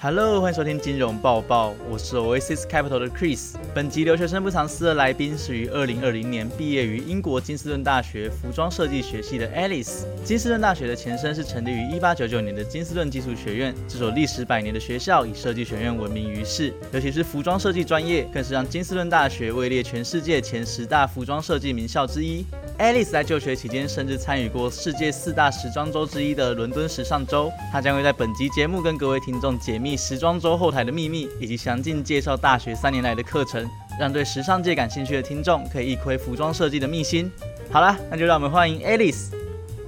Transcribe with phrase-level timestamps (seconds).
[0.00, 3.56] Hello，欢迎收听金融报报，我是 Oasis Capital 的 Chris。
[3.74, 10.04] 本集留学生不藏私的来宾是于二零二零年毕业于英国金斯顿大学服装设计学系的 Alice。
[10.22, 22.46] 金斯顿大学的前身是成立于一八九九年的金斯顿技术学院，这所历史百年的学校以设计学院闻名于世，尤其是服装设计专业，更是让金斯顿大学位列全世界前十大服装设计名校之一。
[22.78, 27.50] Alice 在就学期间甚至参与过世界四大时装周之一的伦敦时尚周。
[27.72, 33.68] 她将会在本集节目跟各位听众解密时装周后台的秘密，以及详尽介绍大学三年来的课程，
[33.98, 37.28] 让对时尚界感兴趣的听众可以一窥服装设计的秘辛。
[37.72, 39.37] 好了，那就让我们欢迎 Alice。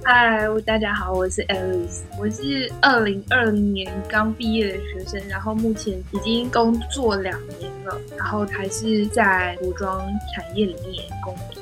[0.03, 10.01] 嗨，大家好，我是 Alice，我是二零二零年刚毕业的学生，然后目前已经工作两年了，然后还是在服装
[10.33, 11.61] 产业里面工作。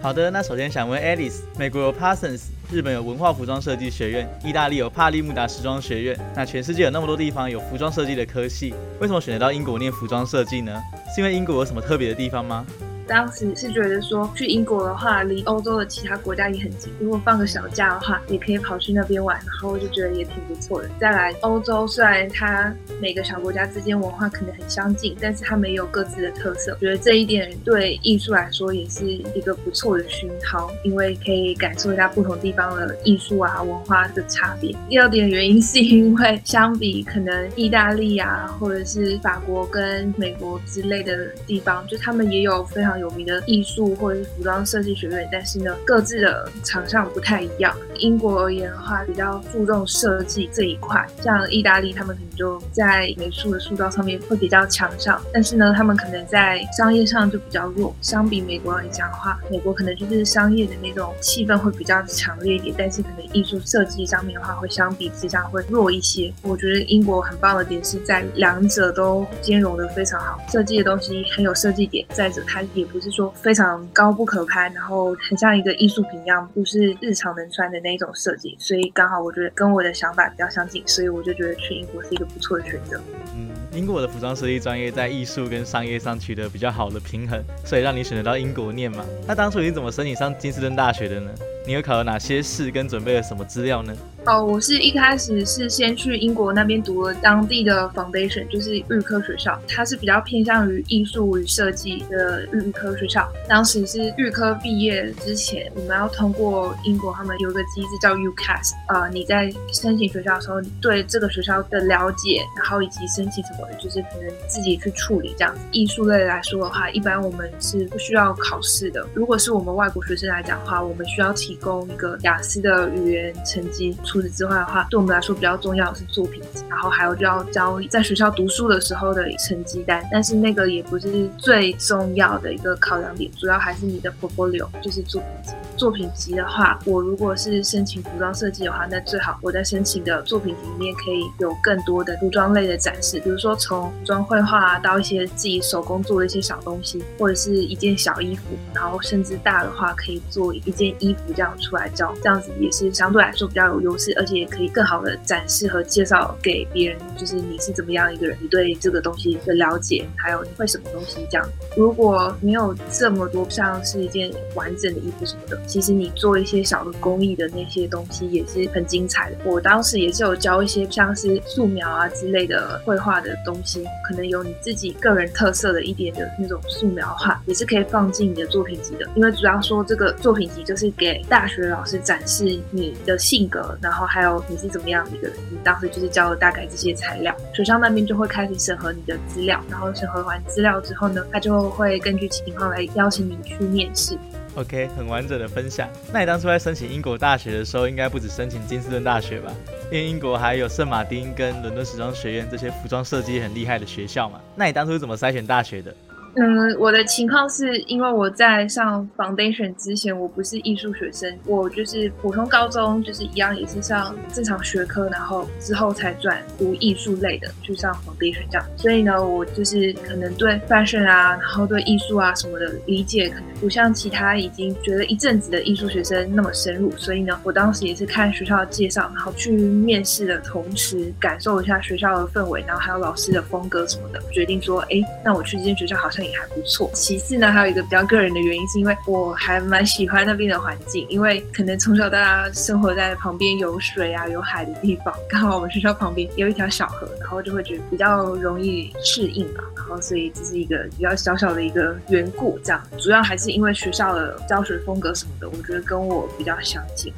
[0.00, 10.80] 好的，那首先想问 Alice，美国有 Parsons，日本有文化服装设计学院，意大利有帕利穆达时装学院，那全世界有那么多地方有服装设计的科系，为什么选择到英国念服装设计呢？
[11.12, 12.64] 是因为英国有什么特别的地方吗？
[13.06, 16.92] 当时是觉得说去英国的话，离欧洲的其他国家也很近。
[17.00, 20.88] 如果放个小假的话，也可以跑去那边玩，然后我就觉得也挺不错的。
[21.00, 26.76] 再来，欧洲虽然它每个小国家之间文化可能很相近，但是它没有各自的特色。
[26.80, 34.72] 觉得这一点对艺术来说也是一个不错的熏陶，因为可以感受一下不同地方的艺术啊文化的差别。
[34.88, 42.99] 第二点原因是因为相比可能意大利啊，或者是法国跟美国之类的地方，就他们也有非常。
[43.00, 47.76] 有名的艺术或者是服装设计学院，但是呢，各自的场上不太一样。
[47.98, 57.94] 英国而言的话，比较注重设计这一块，像意大利，他们可能就在美术的塑造上面会比较强上，但是呢，他们可能在商业上就比较弱。
[58.00, 66.32] 相比美国来讲的话，美国可能就是商业的那种气氛会比较强烈一点，但是可能艺术设计上面的话，会相比之下会弱一些。
[66.42, 72.79] 我觉得英国很棒的点是在两者都兼容的非常好，设计的东西很有设计点，再者它也。
[72.80, 83.00] 也不是说非常高不可攀，然后很像一个艺术品一样，不是日常能穿的那一种设计，所以刚好我觉得跟我的想法比较相近，所以我就觉得去英国是一个不错的选择。
[83.36, 89.04] 嗯，英国的服装设计专业在艺术跟商业上取得比较好的平衡，所以让你选择到英国念嘛。
[89.26, 91.30] 那当初你怎么申请上金斯顿大学的呢？
[91.66, 93.94] 你有考了哪些试，跟准备了什么资料呢？
[94.26, 103.26] 哦，我是一开始是先去英国那边读了当地的 foundation，就是预科学校，它是比较偏向于艺术与设计的预科学校。
[103.48, 115.60] 当时是预科毕业之前，我们要通过英国他们有一个机制叫 UCAS，呃，你在申请学校的时候，你对这个学校的了解，然后以及申请什么，就是可能自己去处理这样子。
[115.72, 119.04] 艺术类来说的话，一般我们是不需要考试的。
[119.14, 123.96] 如果是我们外国学生来讲的话，我们需要提供一个雅思的语言成绩。
[124.10, 135.54] 除此之外的话，对我们来说比较重要的是作品集，然后还有就要交在学校读书的时候的成绩单，但是那个也不是最重要的一个考量点，主要还是你的 portfolio，就是作品集。
[135.76, 148.42] 作品集的话，我如果是申请服装设计的话，那最好我在申请的作品集里面可以有更多的服装类的展示，比如说从服装绘画到一些自己手工做的一些小东西，或者是一件小衣服，
[148.74, 161.46] 然后甚至大的话可以做一件衣服这样出来交，这样子也是相对来说比较有优势，而且也可以更好的展示和介绍给别人，就是你是怎么样一个人，你对这个东西的了解，还有你会什么东西这样。
[161.76, 165.60] 如果没有这么多，像是一件完整的衣服什么的。
[165.66, 169.36] 其实你做一些小的工艺的那些东西也是很精彩的。
[169.44, 179.08] 我当时也是有教一些像是素描啊之类的绘画的东西，可能有你自己个人特色的一点的那种素描画，也是可以放进你的作品集的。
[179.14, 185.36] 因为主要说这个作品集就是给大学老师展示你的性格，然然后还有你是怎么样的一个人。
[185.50, 194.16] 你当时就是交了大概这些材料，学校那边就会开始审核你的资料，然后审核完资料之后呢，他就会根据情况来邀请你去面试。
[194.54, 195.88] OK，很完整的分享。
[196.12, 199.50] 那你当初在申请英国大学的时候，应该不止申请金斯顿大学吧？
[199.90, 204.40] 因为英国还有圣马丁跟伦敦时装学院这些服装设计很厉害的学校嘛。
[204.54, 205.92] 那你当初是怎么筛选大学的？
[206.36, 218.64] 嗯，我的情况是因为我在上 foundation 之前，我不是艺术学生，我就是普通高中，就是一样也是上正常学科，然后之后才转读艺术类的，去上 foundation 这样。
[218.76, 226.92] 所以呢，我就是可能对 fashion 啊，然后对艺术啊什么的理解，可能不像其他已经觉得一阵子的艺术学生那么深入。
[226.96, 236.19] 所以呢，我当时也是看学校的介绍，然后去面试的同时，感受一下学校的氛围，然后还有老师的风格什么的，决定说，哎，那我去这间学校好像。
[236.20, 236.90] 程也还不错。
[236.92, 249.62] 其次呢，还有一个比较个人的原因，是因为我还蛮喜欢那边的环境，因为可能从小到大生活在旁边有水啊、有海的地方，刚好我们学校旁边有一条小河，然后就会觉得比较容易适应嘛。
[249.76, 257.12] 然后所以这是一个比较小小的一个缘故，这样主要还是因为学校的教学风格什么的，我觉得跟我比较相近。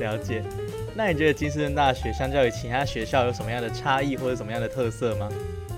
[0.00, 0.42] 了解。
[0.94, 5.28] 那你觉得金斯顿大学相较于其他学校有什么样的差异或者什么样的特色吗？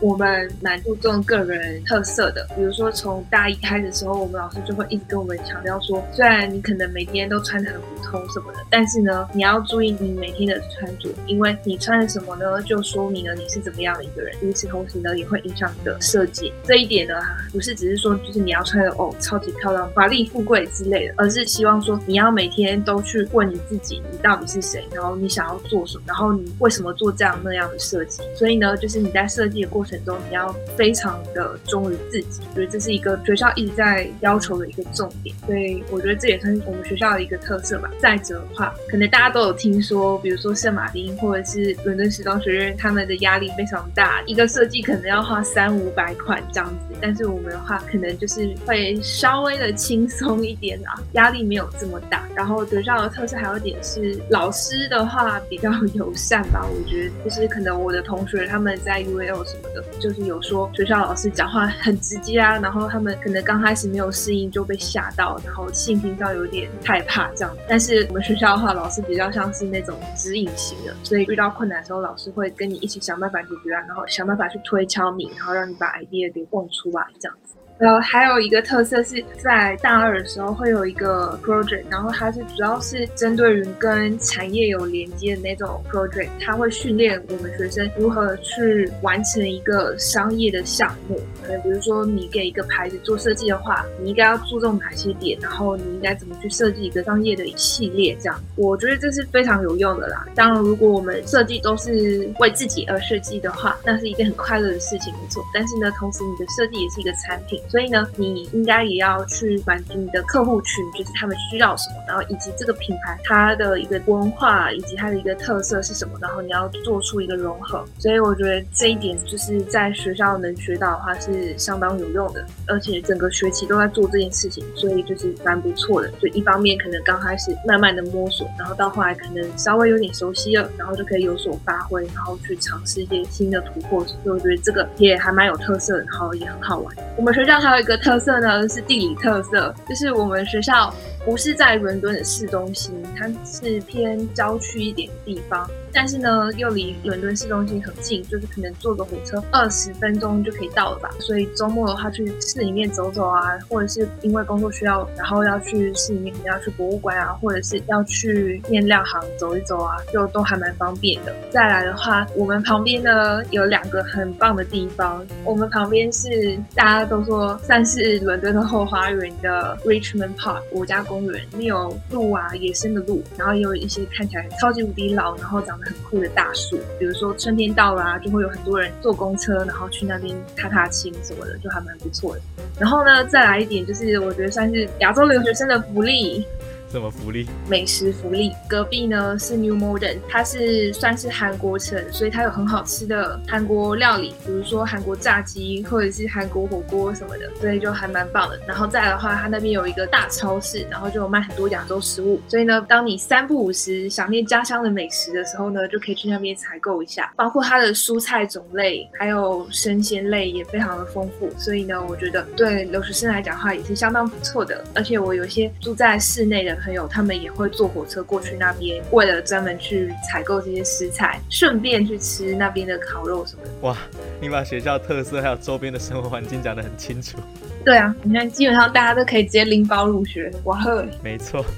[0.01, 14.35] 我们蛮注重个人特色的，比如说从大一开始的时候，我们老师就会一直跟我们强调说，虽然你可能每天都穿的很普通什么的，但是呢，你要注意你每天的穿着，因为你穿的什么呢，就说明了你是怎么样的一个人。
[14.41, 16.51] 与此同时呢，也会影响你的设计。
[16.65, 17.15] 这一点呢，
[17.53, 28.23] 不是只是说就是你要穿的哦超级漂亮、华丽富贵之类的，而是希望说你要每天都去问你自己，你到底是谁，然后你想要做什么，然后你为什么做这样那样的设计。
[28.35, 29.90] 所以呢，就是你在设计的过程。
[29.99, 37.91] 中你要非常的忠于自己，我觉得这是一个学校一直在要求的一个重点，所以我觉得这也算是我们学校的一个特色吧。
[37.99, 52.27] 再者的话，可能大家都有听说，比如说圣马丁或者是伦敦时装学院，他们的压力非常大，一个设计可能要花三五百块这样子，但是我们的话可能就是会稍微的轻松一点啊，压力没有这么大。
[52.35, 59.80] 然后学校的特色还有一点是老师的话比较友善吧，我觉得就是可能我的同学他们在 UL 什么的。
[60.01, 67.57] 就是有说学校老师讲话很直接啊，然后他们可能刚开始没有适应就被吓到，然后性平到有点害怕这样。
[67.69, 77.55] 但是我们学校的话，老师比较像是那种指引型的，所以遇到困难的时候，老师会跟你一起想办法解决啊，然后想办法去推敲你，然后让你把 idea 给蹦出来这样子。
[77.81, 91.19] 然后还有一个特色是在大二的时候会有一个 project，然后它是主要是针对于跟产业有连接的那种 project，它会训练我们学生如何去完成一个商业的项目。
[91.49, 100.27] 呃，比如说你给一个牌子做设计的话，你应该要注重哪些点，然后你应该怎么去设计一个商业的一系列，这样我觉得这是非常有用的啦。
[100.35, 105.43] 当然，如果我们设计都是为自己而设计的话，那是一件很快乐的事情，没错。
[105.55, 107.59] 但是呢，同时你的设计也是一个产品。
[107.71, 117.85] 所以呢，你应该也要去满足你的客户群，就是他们需要什么，然后以及这个品牌它的一个文化以及它的一个特色是什么，然后你要做出一个融合。
[118.01, 126.11] 所以我觉得这一点就是在学校能学到的话是相当有用的，而且整个学期都在做这件事情，所以就是蛮不错的。
[126.21, 134.05] 就一方面可能刚开始慢慢的摸索，然后到后来可能稍微有点熟悉了，然后就可以有所发挥，然后去尝试一些新的突破。
[134.05, 136.97] 所以我觉得这个也还蛮有特色，然后也很好玩。
[137.17, 137.60] 我们学校。
[137.61, 140.93] 还有一个特色呢，是地理特色，就是我们学校
[141.25, 145.69] 不是在伦敦的市中心，它是偏郊区一点的地方。
[145.93, 151.11] 但是呢，又离伦敦市中心很近，就是可能坐个火车二十分钟就可以到了吧。
[151.19, 161.35] 所以周末的话去市里面走走啊，或者是因为工作需要，然后要去市里面，可能要去博物馆啊，或者是要去面料行走一走啊，就都还蛮方便的。
[161.51, 175.91] 再来的话，我们旁边呢有两个很棒的地方，我们旁边是大家都说算是伦敦的后花园的 Richmond Park 我家公园，你有鹿啊，野生的鹿，然后也有一些看起来超级无敌老，然后长得。
[175.91, 182.43] 很酷的大树，比如说春天到了啊，就会有很多人坐公车，然后去那边踏踏青什么的，就还蛮不错的。
[182.79, 186.47] 然后呢，再来一点，就是我觉得算是亚洲留学生的福利。
[186.91, 187.47] 什么福利？
[187.69, 188.53] 美食福利。
[188.69, 198.59] 隔壁呢是 New Modern，它是算是韩国城，所以它有很好吃的韩国料理，比如说韩国炸鸡或者是韩国火锅什么的，所以就还蛮棒的。
[198.67, 207.33] 然后再的话，它那边有一个大超市，然后就有卖很多亚洲食物，所以呢，当你三不五时想念家乡的美食的时候呢，就可以去那边采购一下。
[207.37, 214.83] 包括它的蔬菜种类还有生鲜类也非常的丰富，所以呢，我觉得对留学生来讲的话也是相当不错的。
[214.93, 216.80] 而且我有些住在室内的。
[216.83, 223.71] 朋友他们也会坐火车过去那边，为了专门去采购这些食材，顺便去吃那边的烤肉什么的。
[223.83, 223.97] 哇，
[224.41, 227.39] 你把学校特色还有周边的生活环境讲得很清楚。
[227.85, 230.51] 对啊，你看基本上大家都可以直接拎包入学。
[230.65, 231.65] 哇呵，没错。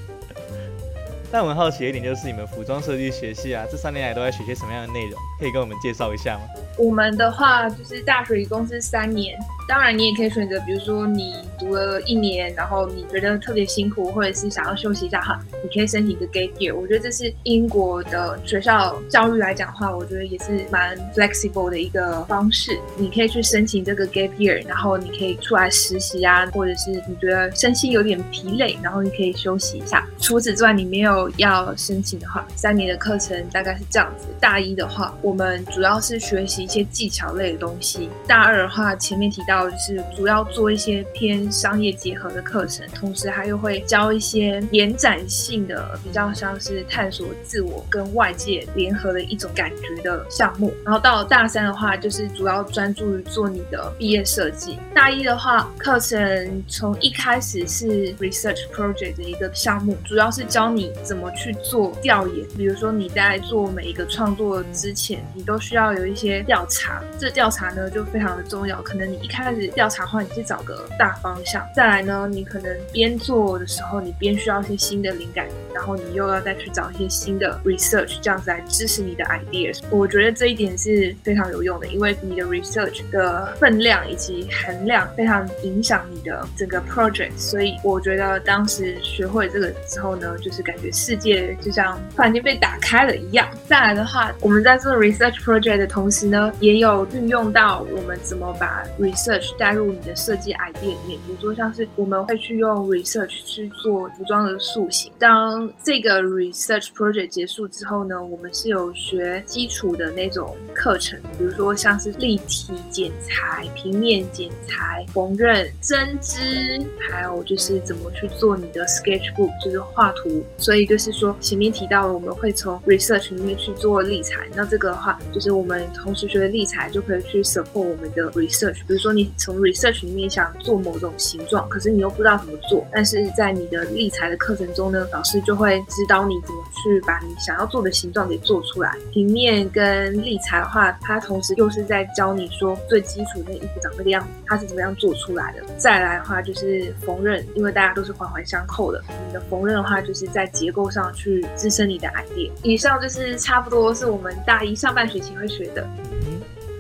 [1.31, 5.19] 但我很好奇一点就是，你们服装设计学系啊，这三年来都在学些什么样的内容？
[5.41, 6.43] 可以跟我们介绍一下吗？
[6.77, 9.35] 我们的话就是大学一共是三年。
[9.69, 16.75] 当然，你也可以选择，比如说你读了一年，然后你觉得特别辛苦，或者是想要休息一下哈，你可以申请一个 gap year。
[16.75, 22.78] 我觉得这是英国的学校教育来讲的话，我觉得也是蛮 flexible 的一个方式。
[22.97, 30.07] 你可以去申请这个 gap year，然后你可以出来实习啊，或者是你觉得身心有点疲累，然后你可以休息一下。
[30.19, 34.26] 除此之外，你没有要申请的话，三年的课程大概是这样子。
[34.40, 39.52] 大一的话，我们主要是学习一些技巧类的东西；大二的话，前面提到。
[39.53, 50.73] 到，就是主要做一些偏商业结合的课程，同时还又会教一些延展性的，比较像是探索自我跟外界联合的一种感觉的项目。
[50.85, 54.79] 然后到了大三的话，就是主要专注于做你的毕业设计。
[54.95, 62.47] 大一的话，课程从一开始是 research project 的一个项目，主要是教你怎么去做调研。
[62.57, 67.03] 比如说你在做每一个创作之前，你都需要有一些调查。
[67.19, 68.81] 这调查呢就非常的重要。
[68.83, 71.67] 可能你一开开始调查的话，你去找个大方向。
[71.75, 79.81] 再来呢，你可能边做的时候，你边需要一些新的灵感，然后你又要再去找一些新的 research，这样子来支持你的 ideas。
[79.91, 87.33] 我觉得这一点是非常有用的，因为你的 research 的分量以及含量非常影响你的整个 project。
[87.37, 93.49] 所以我觉得当时学会这个之后呢，就是感觉世界就像突然间被打开了一样。
[93.67, 101.19] 再来的话，我们在做 research project 的同时呢，也有运用到我们怎么把 research 带入你的设计 idea 里面。
[101.27, 105.12] 比如说像是我们会去用 research 去做服装的塑形。
[105.19, 120.45] 当这个 research project 结束之后呢，我们是有学基础的那种课程，比如说像是立体剪裁、平面剪裁、缝纫、针织，还有就是怎么去做你的 sketchbook，就是画图。
[120.59, 124.49] 所以就是说前面提到了，我们会从 research 里面去做立裁。
[124.55, 128.81] 那这个的话，就是我们同时学的立裁就可以去 support 我们的 research。
[128.87, 138.97] 比如说你从 research 里面想做某种形状，可是你又不知道怎么做，但是在你的立裁的课程中呢，老师就会指导你怎么去把你想要做的形状给做出来。
[139.12, 145.62] 平面跟立裁的话，它同时又是在教你说最基础那衣服长这个样子，它是怎么样做出来的。
[145.76, 152.50] 再来的话就是缝纫，因为大家都是环环相扣的，你的缝纫的话就是在结构上去支撑你的 idea。
[152.62, 155.87] 以上就是差不多是我们大一上半学期会学的。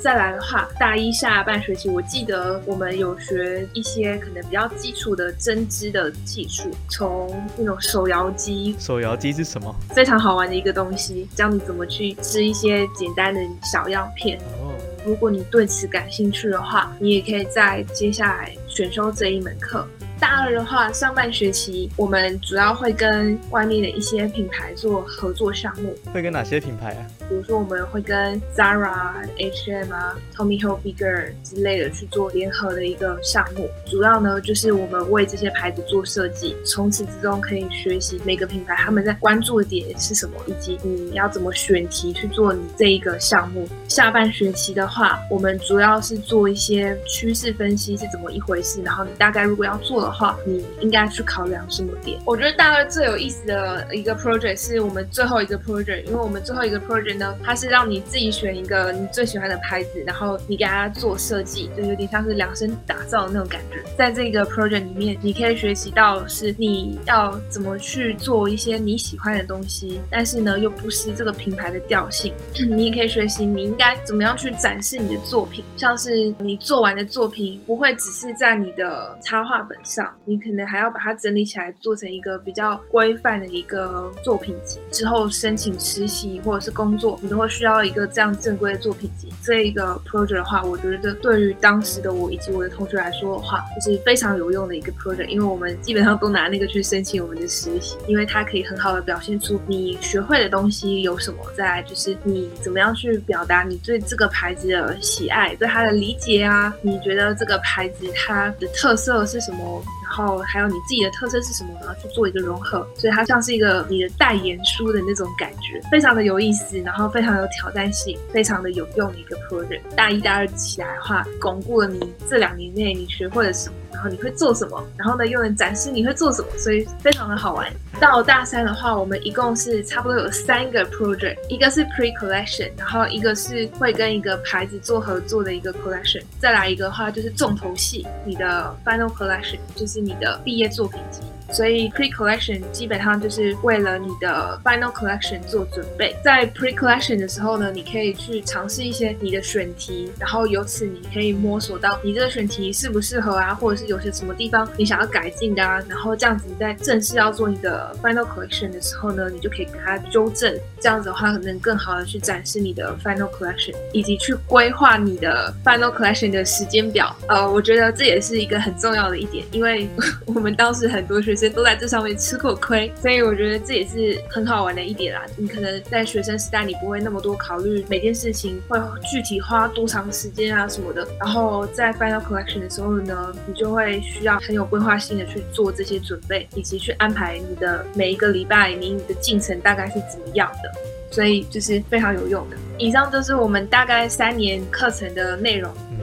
[0.02, 9.72] 再来的话，大一下半学期，我记得我们有学一些可能比较基础的针织的技术，从那种手摇机，手摇机是什么？
[9.94, 14.36] 非常好玩的一个东西，教你怎么去织一些简单的小样片。
[14.38, 14.74] 哦，
[15.06, 19.86] 如果你对此感兴趣的话，你也可以在接下来选修这一门课。
[20.18, 27.06] 大二的话，上半学期我们主要会跟外面的一些品牌做合作项目，会跟哪些品牌啊？
[27.28, 33.68] 比如说我们会跟 Zara、H&M 啊、Tommy Hilfiger 之类的去做联合的一个项目。
[33.86, 43.68] 主要呢就是我们为这些牌子做设计，从此之中可以学习每个品牌他们在关注的点是什么，以及你要怎么选题去做你这一个项目。
[43.88, 52.18] 下半学期的话，我们主要是做一些趋势分析是怎么一回事，然后你大概如果要做的话，你应该去考量什么点？
[52.24, 63.82] 我觉得大二最有意思的一个 project 是我们最后一个 project，因为我们最后一个 project 呢，它是让你自己选一个你最喜欢的牌子，然后你给它做设计，就有点像是量身打造的那种感觉。
[63.96, 72.32] 在这个 project 里面，你可以学习到是你要怎么去做一些你喜欢的东西，但是呢又不失这个品牌的调性。
[72.70, 84.78] 你也可以学习你应该怎么样去展示你的作品，像是你做完的作品不会只是在你的插画本上，你可能还要把它整理起来，做成一个比较规范的一个作品集。
[84.90, 89.28] 之后申请实习或者是工，你都会需要一个这样正规的作品集。
[89.42, 109.82] 这一个 project 的话，我觉得对于当时的我以及我的同学来说的话，就是非常有用的一个 project，因为我们基本上都拿那个去申请我们的实习，因为它可以很好的表现出你学会的东西有什么，在就是你怎么样去表达你对这个牌子的喜爱，对它的理解啊，你觉得这个牌子它的特色是什么？
[110.14, 119.80] 然后还有你自己的特色是什么，然后去做一个融合，所以它像是一个你的代言书的那种感觉，非常的有意思，然后非常有挑战性，非常的有用的一个 project。
[119.96, 127.70] 大一、大二起来的话，巩固了你这两年内你学会了什么，然后你会做什么，然后呢又能展示你会做什么，所以非常的好玩。
[128.00, 141.20] 到大三的话，我们一共是差不多有三个 project，一个是 pre collection，然后一个是会跟一个牌子做合作的一个 collection，再来一个的话就是重头戏，你的 final collection 就是你的毕业作品集。
[141.52, 146.16] 所以 pre collection 基本上就是为了你的 final collection 做准备。
[146.24, 155.80] 在 pre collection 的时候呢，你可以去尝试一些你的选题，然后由此你可以摸索到你这个选题适不适合啊，或者是有些什么地方你想要改进的啊。
[155.88, 160.52] 然后这样子你在正式要做你的 final collection 的时候呢，你就可以给它纠正。
[160.80, 167.14] 这样子的话，能更好的去展示你的 final collection，以及去规划你的 final collection 的时间表。
[167.28, 169.88] 呃，我觉得这也是一个很重要的一点，因为
[170.26, 175.24] 我们当时很多学生都在这上面吃过亏，所以我觉得这也是很好玩的一点啦。
[175.36, 178.78] 你可能在学生时代，你不会那么多考虑每件事情会
[179.10, 190.72] 具体花多长时间啊什么的，然后在 final collection 的时候呢，你就会需要很有规划性的去做这些准备，以及去安排你的每一个礼拜，你的进程大概是怎么样的，
[191.10, 192.56] 所以就是非常有用的。
[192.78, 195.72] 以上就是我们大概三年课程的内容。
[195.90, 195.98] 嗯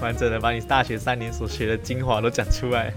[0.00, 2.92] 完整的把你大学三年所学的精华都讲出来，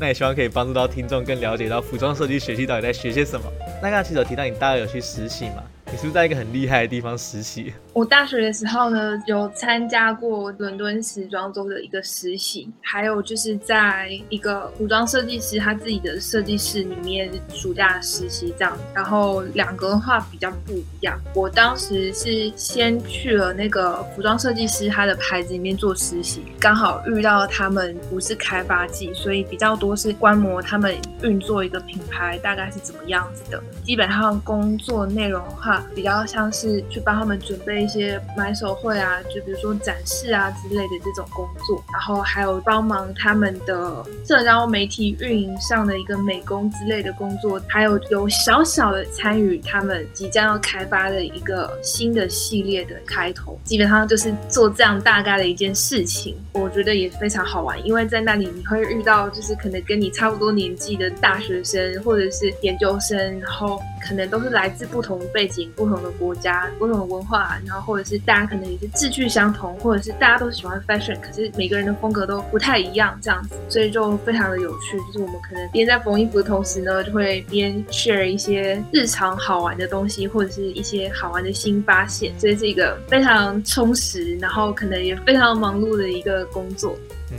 [0.00, 3.46] 那也希望可以帮助到听众更了解到服装设计学习到底在学些什么。
[3.82, 5.62] 那刚刚其实有提到你大二有去实习吗？
[5.90, 7.72] 你是不是在一个很厉害的地方实习？
[7.94, 18.76] 我大学的时候呢，有参加过伦敦时装周的一个实习，还有就是在一个服装设计师他自己的设计室里面暑假实习这样。
[18.94, 33.60] 然后两个的话比较不一样，我当时是先去了那个服装设计师他的牌子里面做实习，刚好遇到他们不是开发季，所以比较多是观摩他们运作一个品牌大概是怎么样子的。
[33.82, 35.77] 基本上工作内容的话。
[35.94, 65.67] 比较像是去帮他们准备一些买手会啊，就比如说展示啊之类的这种工作，然后还有帮忙他们的社交媒体运营上的一个美工之类的工作，还有有小小的参与他们即将要开发的一个新的系列的开头，基本上就是做这样大概的一件事情，我觉得也非常好玩，因为在那里你会遇到就是可能跟你差不多年纪的大学生或者是研究生，然后可能都是来自不同背景。
[65.74, 74.98] 不同的国家、不同的文化，然后或者是大家可能也是志趣相同，或者是大家都喜欢 fashion，可是每个人的风格都不太一样，这样子，所以就非常的有趣。
[75.06, 86.96] 就是我们可能边在缝衣服的同时呢，就会边 share 一些日常好玩的东西，或者是一些好玩的新发现，所以是一个非常充实，然后可能也非常忙碌的一个工作。
[87.30, 87.38] 嗯，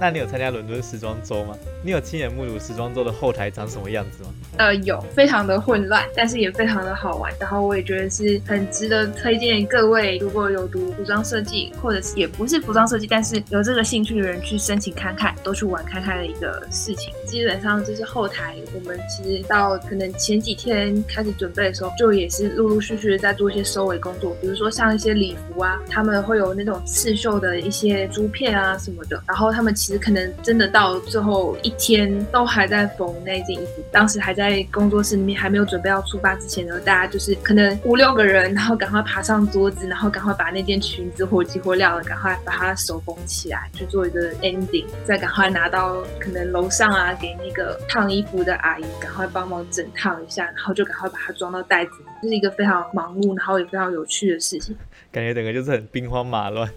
[0.00, 1.54] 那你有参加伦敦时装周吗？
[1.82, 4.28] 你有亲眼目睹时装周的后台长什么样子吗？
[4.58, 7.32] 呃，有非常的混乱，但是也非常的好玩。
[7.40, 17.14] 然后我也觉得是很值得推荐各位，如果有读服装设计，或者是也不是服装设计，但是有这个兴趣的人去申请看看，都去玩看看的一个事情。
[17.24, 29.22] 基本上就是后台，我们其实到可能前几天开始准备的时候，就也是陆陆续续在做一些收尾工作，比如说像一些礼服啊，他们会有那种刺绣的一些珠片啊什么的。
[29.26, 34.60] 然后他们其实可能真的到最后一天都还在缝那件衣服，当时还在。
[34.72, 54.76] 工作室里面还没有准备要出发之前呢，大家就是可能五六个人，然后赶快爬上桌子，然后赶快把那件裙子火急火燎的赶快把它手缝起来，去做一个 ending，再赶快拿到可能楼上啊，给那个烫衣服的阿姨赶快帮忙整烫一下，然后就赶快把它装到袋子，这是一个非常忙碌，然后也非常有趣的事情。
[55.10, 56.68] 感觉整个就是很兵荒马乱。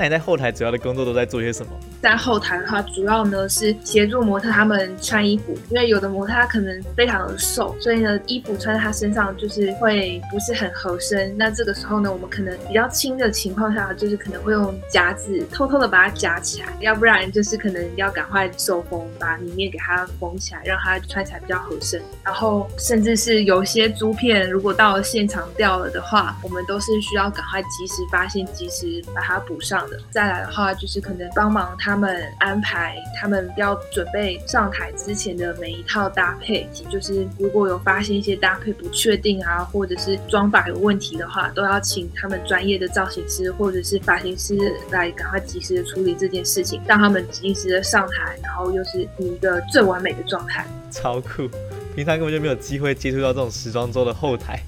[0.00, 1.72] 那你在后台主要的工作都在做些什么？
[2.00, 11.36] 在后台的话，主要呢是协助模特他们穿衣服，因为有的模特他可能非常的瘦，所以呢衣服穿在他身上就是会不是很合身。
[11.36, 22.00] 那这个时候呢，我们可能比较轻的情况下，就是可能会用夹子偷偷的把它夹起来，要不然就是可能要赶快手缝把里面给它缝起来，让它穿起来比较合身。
[22.24, 29.86] 然后甚至是有些珠片如果到了现场掉了的话，我们都是需要赶快及时发现，及时把它补上。
[30.10, 44.56] 再来的话，就是可能帮忙他们安排他们要准备上台之前的每一套搭配，就是如果有发现一些搭配不确定啊，或者是妆法有问题的话，都要请他们专业的造型师或者是发型师
[44.90, 50.66] 来赶快及时的处理这件事情，让他们及时的上台，然后又是以一个最完美的状态。
[50.90, 51.48] 超酷！
[51.94, 54.60] 平常根本就没有机会接触到这种时装周的后台。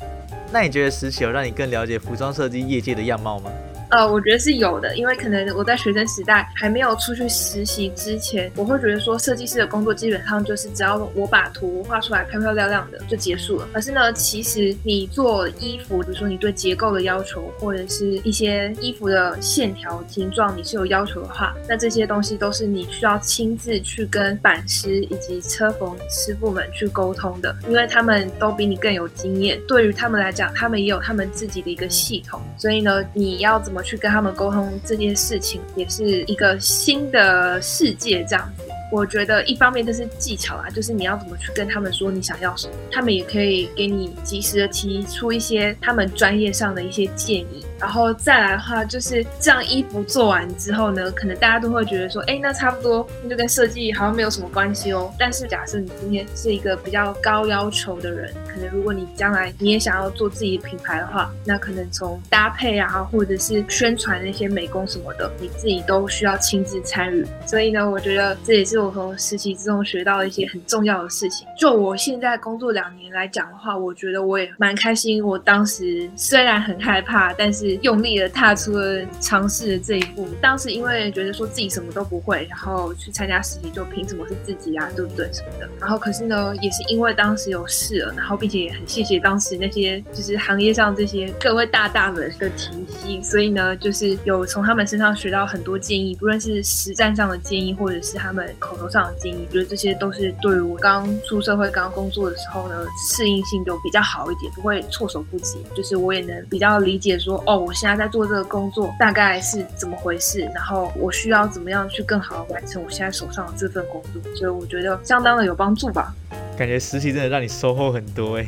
[0.53, 3.51] 那你觉得实习有让你更了解服装设计业界的样貌吗？
[3.93, 13.69] 呃，我觉得是有的，因为可能我在学生时代还没有出去实习之前，我会觉得说设计师的工作基本上就是只要我把图画出来漂漂亮亮的就结束了。
[13.71, 29.61] 可是呢，其实你做衣服，比如说你对结构的要求，或者是一些衣服的线条形状，你是有要求的话，那这些东西都是你需要亲自去跟版师以及车缝师傅们去沟通的，因为他们都比你更有经验。
[29.69, 33.82] 对于他们来讲，他们也有他们自己的一个系统，所以呢，你要怎么？
[33.83, 38.65] 去跟他们沟通这件事情，也是一个新的世界这样子。
[38.91, 47.65] 我觉得一方面就是技巧啊，就是你要怎么去跟他们说你想要什么，他们也可以给你及时的提出一些他们专业上的一些建议。
[47.83, 55.13] 然后再来的话，就是这样衣服做完之后呢，可能大家都会觉得说，哎，那差不多，那就跟设计好像没有什么关系哦。
[55.19, 67.27] 但是假设你今天是一个比较高要求的人，可能如果你将来你也想要做自己的品牌的话，那可能从搭配啊，或者是宣传那些美工什么的，你自己都需要亲自参与。
[67.45, 71.49] 所以呢，我觉得这也是我从实习之中学到一些很重要的事情。
[71.59, 75.25] 就我现在工作两年来讲的话，我觉得我也蛮开心。
[75.25, 80.29] 我当时虽然很害怕，但是用力的踏出了尝试的这一步。
[80.41, 85.69] 当时因为觉得说自己什么都不会，然后去参加实习，就凭什么是自己啊，对不对什么的。
[85.81, 105.59] 然后可是呢，也是因为当时有试了，然后并且也很谢谢当时那些就是行业上这些各位大大们的提携，所以呢，就是有从他们身上学到很多建议，不论是实战上的建议，或者是他们口头上的建议，觉得这些都是对于我刚出社会、刚工作的时候呢，适应性就比较好一点，不会措手不及。
[105.75, 116.15] 就是我也能比较理解说，哦，我现在在做这个工作大概是怎么回事，然后我需要怎么样去更好的完成我现在手上的这份工作，所以我觉得相当的有帮助吧。
[116.57, 118.47] 感觉实习真的让你收获很多哎。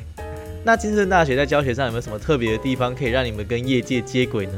[0.62, 4.52] 那金正大学在教学上有没有什么特别的地方，可以让你们跟业界接轨呢？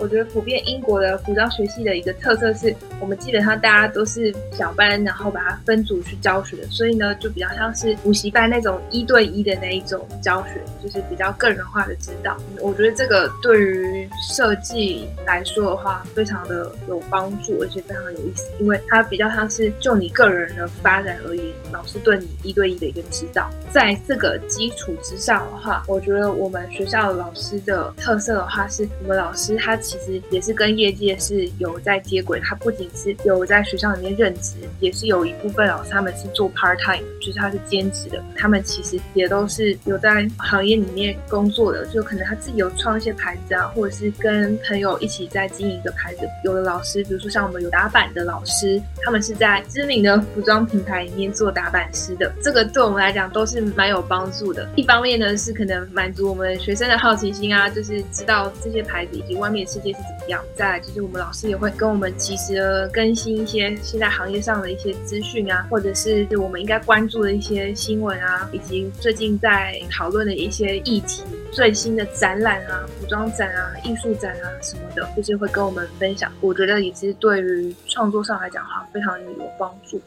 [0.00, 12.36] 我觉得普遍英国的服装学系的一个特色是，我们基本上大家都是小班，然后把它分组去教学，所以呢，就比较像是补习班那种一对一的那一种教学，就是比较个人化的指导。
[12.60, 23.50] 我觉得这个对于设计来说的话，非常的有帮助，而且非常有意思，因为它比较像是就你个人的发展而言，老师对你一对一的一个指导。
[23.72, 29.76] 在这个基础之上的话，我觉得我们学校老师的特色的话，是我们老师他。
[29.88, 38.22] 其实也是跟业界是有在接轨，他不仅是有在学校里面任职，也是有一部分老师他们是做 part time，就是他是兼职的。
[38.36, 46.28] 他们其实也都是有在行业里面工作的，就可能他自己有创一些牌子啊，或者是跟朋友一起在经营一个牌子。
[46.44, 52.30] 有的老师，比如说像我们有打板的老师，他们是在知名的服装品牌里面做打板师的。
[52.42, 54.68] 这个对我们来讲都是蛮有帮助的。
[54.76, 59.77] 一方面呢，是可能满足我们学生的好奇心啊，就是知道这些牌子以及外面是。
[59.78, 60.44] 世界是怎么样？
[60.56, 76.32] 再来就是我们老师也会跟我们及时的更新一些现在行业上的一些资讯啊，或者是我们应该关注的一些新闻啊，以及最近在讨论的一些议题、最新的展览啊、服装展啊、艺术展啊什么的，就是会跟我们分享。
[76.40, 80.00] 我觉得也是对于创作上来讲哈，非常有帮助。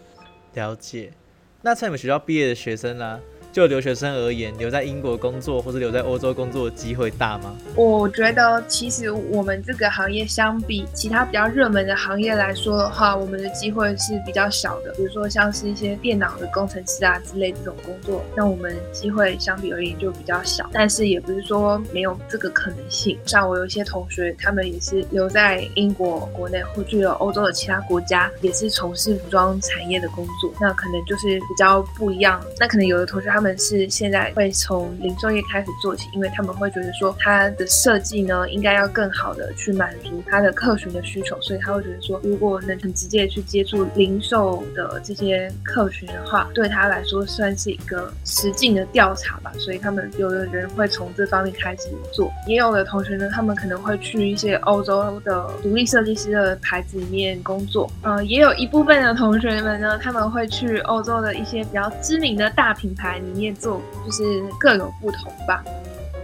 [0.56, 1.14] 了解。
[1.62, 3.20] 那在你们学校毕业的学生呢？
[3.52, 7.54] 就留学生而言，留在英国工作或者留在欧洲工作的机会大吗？
[7.76, 14.94] 我觉得其实我们这个行业相比其他比较热门的行业来说的话，我们的机会是比较小的。
[14.94, 20.70] 比如说像是一些电脑的工程师啊之类这种工作，那我们机会相比而言就比较小。
[20.72, 23.20] 但是也不是说没有这个可能性。
[23.26, 30.54] 像我有一些同学，他们也是留在英国国内或去了欧洲的其他国家，也是从事服装产业的工作。
[30.62, 32.42] 那可能就是比较不一样。
[32.58, 33.41] 那可能有的同学他。
[33.42, 49.52] 他们是现在会从零售业开始做起，因为他们会觉得说，它的设计呢应该要更好的去满足他的客群的需求，所以他会觉得说，如果能很直接去接触零售的这些客群的话，对他来说算是一个实境的调查吧。
[49.58, 63.20] 所以他们有的人会从这方面开始做，也有的同学呢，他们可能会去一些欧洲的独立设计师的牌子里面工作，呃，也有一部分的同学们呢，他们会去欧洲的一些比较知名的大品牌。
[63.32, 64.24] 里面做就是
[64.60, 65.64] 各有不同吧，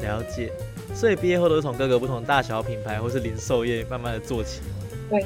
[0.01, 0.51] 了解。
[0.93, 4.61] 所以毕业后都是从各个不同大小品牌或是零售业慢慢的做起。
[5.09, 5.25] 对。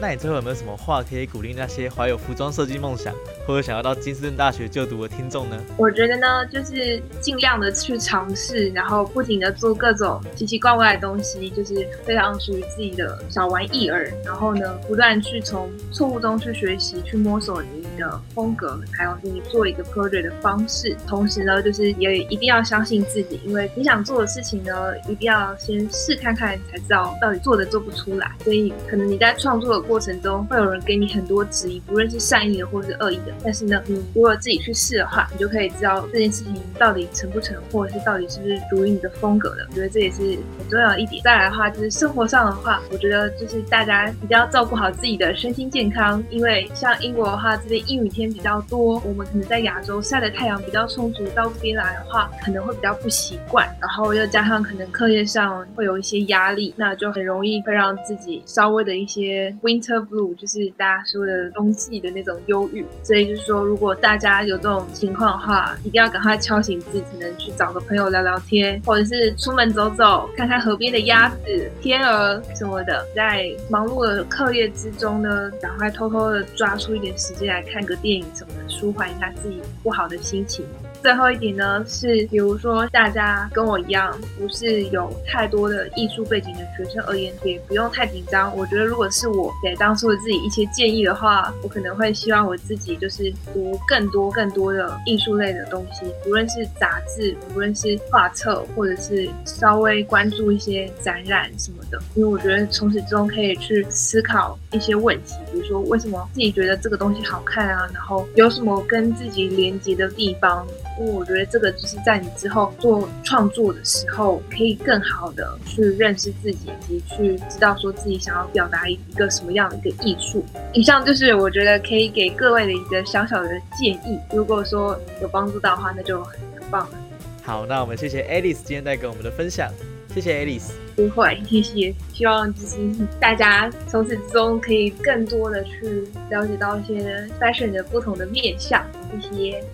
[0.00, 3.14] 那你最后有没有什么话可以鼓励那些怀有服装设计梦想
[3.46, 5.56] 或者想要到金斯顿大学就读的听众呢？
[5.76, 14.12] 我觉得呢，就是尽量的去尝试，然后不停的做各种奇奇怪怪的东西，就是非常属于自己的小玩意儿。
[14.24, 20.96] 然后呢，不断去从错误中去学习，去摸索你的风格，还有你做一个 project 的方式。
[21.06, 28.32] 同时呢，就是也一定要相信自己，因为你想做的事情呢，一定要先试看看，才知道到底做的做不出来。
[28.42, 29.82] 所以可能你在创作的。
[29.92, 33.34] 过程中会有人给你很多质疑，不论是善意的或是恶意的。
[33.44, 39.66] 但是呢，你如果自己去试的话，你就可以知道这件事情到底成不成，或者是到底是不是属于你的风格的。
[39.68, 40.20] 我觉得这也是
[40.58, 41.20] 很重要的一点。
[41.22, 62.82] 再来的话，就是生活上的话，我觉得就是大家一定要照顾好自己的身心健康，因为像英国的话，这边阴雨天比较多，我们可能在亚洲晒的太阳比较充足，到这边来的话可能会比较不习惯，然后又加上可能课业上会有一些压力，那就很容易会让自己稍微的一些 winter blue，就是大家说的冬季的那种忧郁。
[63.02, 80.64] 所以就是说，如果大家有这种情况的话，一定要赶快敲醒自己，能去找个朋友聊聊天，或者是出门走走，看看河边的鸭子、天鹅什么的，在忙碌的课业之中呢，赶快偷偷的抓出一点时间来看个电影什么的，舒缓一下自己不好的心情。
[81.02, 88.56] 最后一点呢，是比如说大家跟我一样，不是有太多的艺术背景的学生而言，也不用太紧张。
[88.56, 102.00] 我觉得如果是我给当初的自己一些建议的话，我可能会希望我自己就是读更多更多的艺术类的东西，无论是杂志，无论是画册，或者是稍微关注一些展览什么的。
[102.14, 110.64] 因为我觉得从此之中可以去思考一些问题，比如说为什么自己觉得这个东西好看啊，然后有什么跟自己连接的地方。
[111.06, 120.44] 我觉得这个就是在你之后做创作的时候，可以更好的去认识自己，以及去知道说自己想要表达一个什么样的一个艺术。
[120.72, 124.18] 以上就是我觉得可以给各位的一个小小的建议。
[124.32, 126.38] 如果说有帮助到的话，那就很
[126.70, 126.98] 棒了。
[127.42, 129.68] 好，那我们谢谢 Alice 今天带给我们的分享，
[130.14, 130.70] 谢谢 Alice。
[130.94, 131.94] 不会，谢谢。
[132.12, 132.76] 希望就是
[133.18, 138.86] 大家从此之中可以更多的去了解到一些 fashion 的不同的面向。
[139.10, 139.64] 谢谢。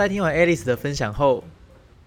[0.00, 1.44] 在听完 Alice 的分享后，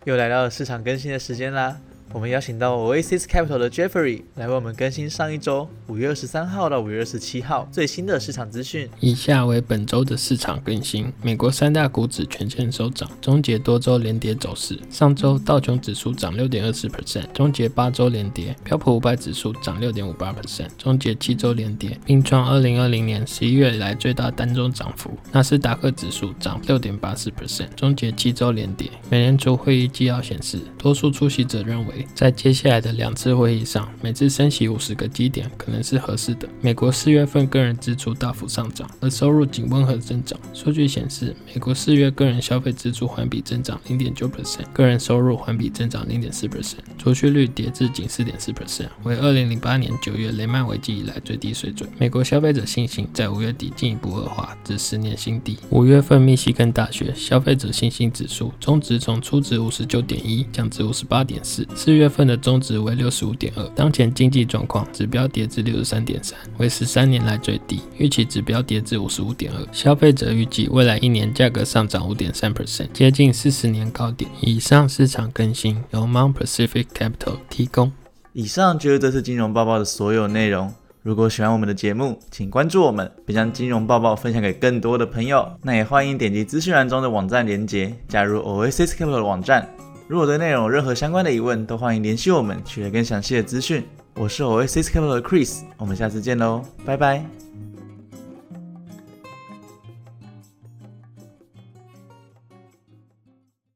[0.06, 1.80] 又来到了市场更新的时间啦。
[2.12, 8.88] 我们邀请到 Oasis Capital 的 Jeffrey 来为我们更新上一周五月二十三号到五月二十七号最新的市场资讯。
[9.00, 14.80] 以下为本周的市场更新：美国三大股指全线收涨，终结多周连跌走势。
[14.92, 25.18] 上周道琼指数涨六点二四 percent，终结八周连跌；标普五百指数涨六点五八 percent，终结七周连跌，并创二零二零年十一月以来最大单周涨幅。
[25.32, 28.92] 纳斯达克指数涨六点八四 percent，终结七周连跌。
[29.10, 32.03] 美联储会议纪要显示，多数出席者认为。
[32.14, 36.48] 在接下来的两次会议上，每次升息五十个基点可能是合适的。
[36.62, 40.40] 美国四月份个人支出大幅上涨，而收入仅温和增长。
[40.54, 51.90] 数据显示，美国四月个人消费支出环比增长零点九 percent，个人收入环比增长零点四 percent，储蓄率跌至仅四点四 percent，为二零零八年九月雷曼危机以来最低水准。
[51.98, 55.58] 美国消费者信心在五月底进一步恶化至十年新低。
[55.70, 61.68] 五月份密西根大学消费者信心指数中值从初值五十九点一降至五十八点四。
[61.84, 67.82] 四月份的中值为六十五点二，当前经济状况指标跌至六十三点三，为十三年来最低。
[67.98, 74.32] 预期指标跌至五十五点二，消费者预计未来一年价格上涨五点三 percent，接近四十年高点。
[74.40, 77.92] 以上市场更新由 Mount Pacific Capital 提供。
[78.32, 80.74] 以上就是这次金融报报的所有内容。
[81.02, 85.46] 如果喜欢我们的节目，请关注我们，并将金融报报分享给更多的朋友。
[85.64, 89.68] 那也欢迎点击资讯栏中的网站连接，加入 Oasis Capital 的网站。
[90.06, 93.86] 如果对内容有任何相关的疑问，都欢迎联系我们，取得更详细的资讯。
[94.16, 97.26] 我是 Oasis Capital 的 Chris，我们下次见喽，拜拜。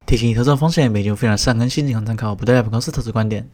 [0.05, 3.49] 提醒你：投资风险，每节非常善跟新进行参考，不代表公司投资观点。